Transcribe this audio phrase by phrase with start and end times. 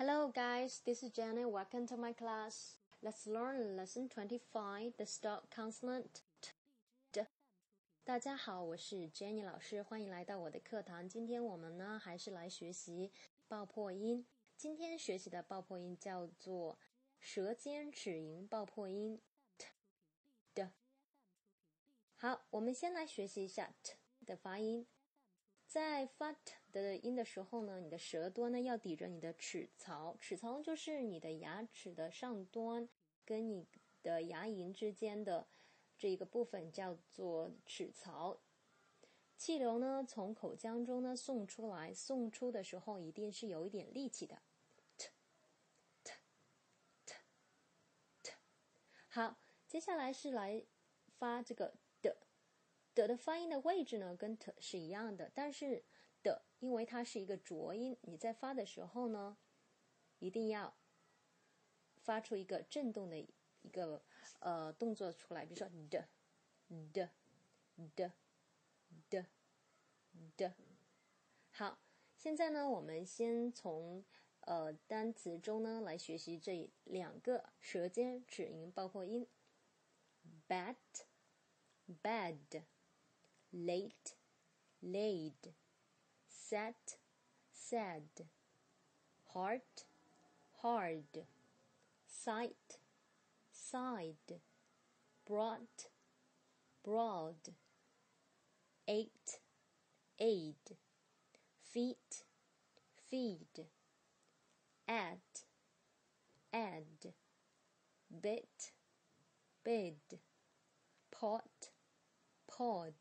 [0.00, 0.80] Hello, guys.
[0.82, 1.44] This is Jenny.
[1.44, 2.78] Welcome to my class.
[3.02, 6.52] Let's learn lesson twenty-five, the stop consonant t.
[7.12, 7.26] d.
[8.02, 11.06] 大家好，我是 Jenny 老师，欢迎来到我的课堂。
[11.06, 13.12] 今天我们呢，还是来学习
[13.46, 14.26] 爆破音。
[14.56, 16.78] 今天学习的爆破音叫做
[17.18, 19.20] 舌尖齿龈爆破音
[19.58, 19.66] t
[20.54, 20.72] 的。
[22.16, 24.86] 好，我们先来学习一下 t 的发音。
[25.70, 32.88] 在发 t 的音的时候呢，你的舌端呢要抵着你的齿槽，齿槽就是你的牙齿的上端
[33.24, 33.68] 跟你
[34.02, 35.46] 的牙龈之间的
[35.96, 38.40] 这一个部分叫做齿槽。
[39.36, 44.42] 气流呢从口腔中呢送出来，送出的时候一定是有一点力气的。
[49.06, 50.64] 好，接下来是来
[51.16, 51.74] 发这个。
[53.00, 55.82] 的的发音的位置呢，跟 t 是一样的，但是
[56.22, 59.38] 的，因为它是一个浊音，你在发的时候呢，
[60.18, 60.76] 一定要
[61.96, 64.04] 发出一个震动的一个
[64.40, 66.08] 呃动作出来，比如说的
[66.92, 67.10] 的
[67.96, 68.12] 的
[69.08, 69.26] 的
[70.36, 70.54] 的。
[71.50, 71.78] 好，
[72.16, 74.04] 现在呢，我们先从
[74.40, 79.26] 呃单词中呢来学习这两个舌尖齿龈爆破音
[80.46, 82.36] ，bad，bad。
[83.52, 84.14] Late,
[84.82, 85.54] laid,
[86.28, 86.96] set,
[87.52, 88.26] said,
[89.34, 89.84] heart,
[90.62, 91.26] hard,
[92.06, 92.78] sight,
[93.52, 94.40] side,
[95.26, 95.88] brought,
[96.84, 97.54] broad,
[98.86, 99.40] ate,
[100.20, 100.54] aid,
[101.62, 102.24] feet,
[103.08, 103.66] feed,
[104.88, 105.44] at,
[106.52, 107.14] add,
[108.22, 108.72] bit,
[109.64, 110.18] bid,
[111.10, 111.70] pot,
[112.48, 112.94] pod.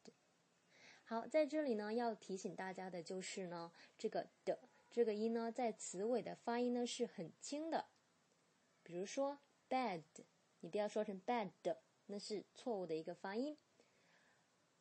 [1.09, 4.59] 好，在这里呢，要提醒大家的就是呢，这个的
[4.91, 7.87] 这个音呢，在词尾的发音呢是很轻的。
[8.83, 10.03] 比如说 bad，
[10.59, 11.49] 你不要说成 bad，
[12.05, 13.57] 那是错误的一个发音。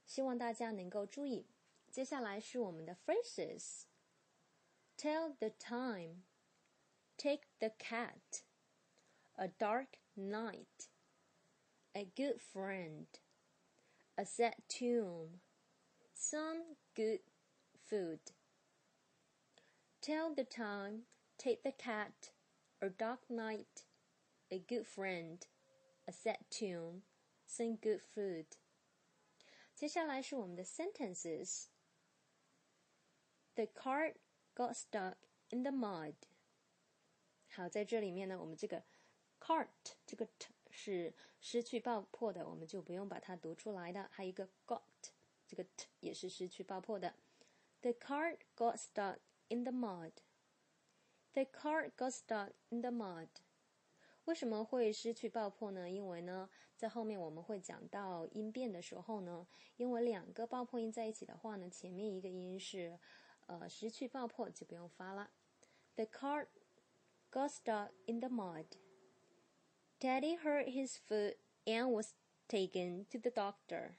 [0.05, 1.47] 希望大家能够注意。
[1.91, 15.41] 接下来是我们的 phrases：tell the time，take the cat，a dark night，a good friend，a sad tune。
[16.18, 17.20] some good
[17.90, 18.20] food.
[20.02, 21.04] Tell the time,
[21.38, 22.31] take the cat,
[22.81, 23.86] a dark night,
[24.52, 25.46] a good friend,
[26.08, 27.04] a sad tune,
[27.46, 28.46] some good food.
[29.76, 31.68] 接下来是我们的 sentences.
[33.56, 34.16] The cart
[34.56, 35.16] got stuck
[35.50, 36.16] in the mud.
[37.50, 38.84] 好，在这里面呢，我们这个
[39.40, 39.68] cart
[40.06, 44.09] 这个 t 是失去爆破的，我们就不用把它读出来的。
[44.12, 44.81] 还有一个 got。
[45.48, 47.16] 这个 t 也是失去爆破的。
[47.81, 50.12] The cart got stuck in the mud.
[51.34, 53.28] The cart got stuck in the mud.
[54.26, 55.90] 为什么会失去爆破呢？
[55.90, 62.98] 因为呢，在后面我们会讲到音变的时候呢，因为两个爆破音在一起的话呢，前面一个音是
[63.48, 65.31] 呃失去爆破，就不用发了。
[65.96, 66.48] The cart
[67.31, 68.66] got stuck in the mud.
[70.00, 72.14] Teddy hurt his foot and was
[72.48, 73.96] taken to the doctor.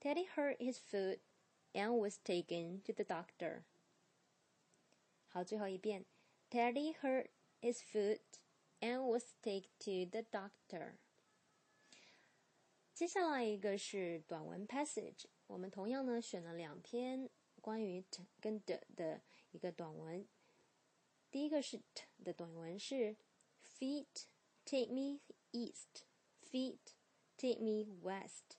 [0.00, 1.20] Teddy hurt his foot
[1.74, 3.64] and was taken to the doctor.
[5.28, 6.06] 好，最后一遍。
[6.48, 7.30] Teddy hurt
[7.60, 8.20] his foot
[8.80, 10.98] and was taken to the doctor.
[12.94, 17.28] 接下来一个是短文 passage，我们同样呢选了两篇
[17.60, 20.26] 关于 t 跟 d 的一个短文。
[21.30, 23.16] 第一个是 t 的短文是
[23.78, 24.28] Feet
[24.64, 25.20] take me
[25.52, 26.06] east,
[26.40, 26.94] feet
[27.36, 28.56] take me west,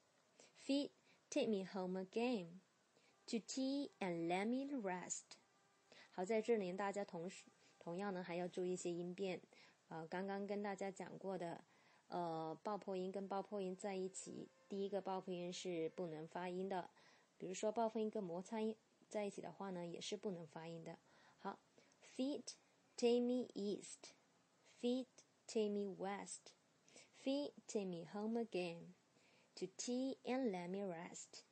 [0.54, 0.92] feet
[1.33, 2.61] Take me home again
[3.29, 5.23] to tea and let me rest。
[6.11, 7.47] 好，在这里大家同时
[7.79, 9.41] 同样呢还要注意一些音变。
[9.89, 11.65] 呃，刚刚跟大家讲过的，
[12.09, 16.91] 呃，爆破音跟爆破音在一起，第一个爆破音是不能发音的。
[17.39, 18.77] 比如说爆破音跟摩擦音
[19.09, 20.99] 在一起的话呢，也是不能发音的。
[21.39, 21.59] 好
[22.15, 22.57] ，Feet
[22.95, 24.13] take me east,
[24.83, 25.07] feet
[25.47, 26.53] take me west,
[27.25, 28.93] feet take me home again。
[29.56, 31.44] to tea and let me rest。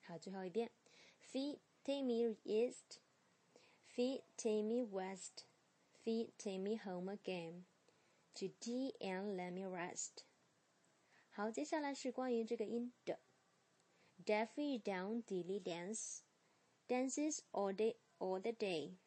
[0.00, 0.70] 好，最后一遍，
[1.32, 2.98] Feet take me east,
[3.94, 5.44] feet take me west,
[6.04, 7.64] feet take me home again,
[8.34, 10.24] to tea and let me rest。
[11.30, 13.18] 好，接下来是关于这个音的。
[14.24, 16.20] Daffy down dilly dance,
[16.86, 18.98] dances all day all the day.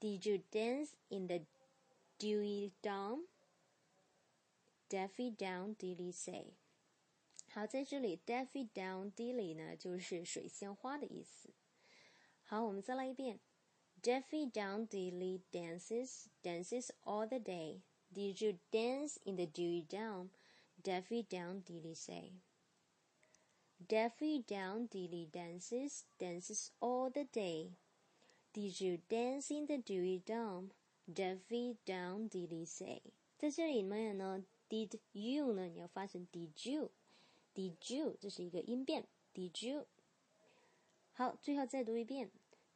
[0.00, 1.44] Did you dance in the
[2.18, 3.26] dewy dawn?
[4.88, 6.54] Daffy down dilly say.
[7.54, 11.50] 好，在这里，Daffy Down Dilly 呢，就是水仙花的意思。
[12.44, 13.40] 好，我们再来一遍
[14.02, 17.82] Daffy Duck Dilly dances, dances all the day.
[18.12, 20.30] Did you dance in the dewy dawn?
[20.82, 22.32] Daffy Duck Dilly say.
[23.86, 27.72] Daffy Duck Dilly dances, dances all the day.
[28.52, 30.70] Did you dance in the dewy dawn?
[31.06, 33.02] Daffy Duck Dilly say.
[33.36, 36.50] 在这里面呢，did you 呢，你要发成 did
[37.54, 39.86] you，did you 这是一个音变，did you。
[41.12, 42.30] 好，最后再读一遍。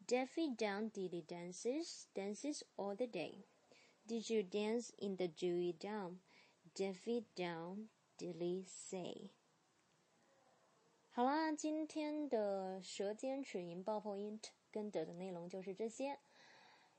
[0.07, 3.45] Daffy Duck Dilly dances, dances all the day.
[4.07, 6.19] Did you dance in the dewy dawn?
[6.75, 7.87] Daffy Duck
[8.19, 9.31] Dilly say.
[11.11, 14.39] 好啦，今天的舌尖齿龈爆破音
[14.71, 16.19] 跟的的内容就是这些。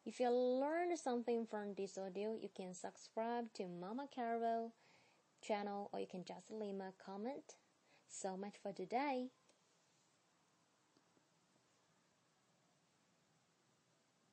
[0.03, 4.71] If you learned something from this audio, you can subscribe to Mama Carol
[5.41, 7.55] channel or you can just leave a comment.
[8.10, 9.30] So much for today.